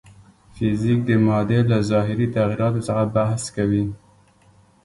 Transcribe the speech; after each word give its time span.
فزیک 0.55 0.99
د 1.09 1.11
مادې 1.25 1.59
له 1.71 1.77
ظاهري 1.89 2.27
تغیراتو 2.35 2.85
څخه 2.87 3.03
بحث 3.15 3.43
کوي. 3.55 3.83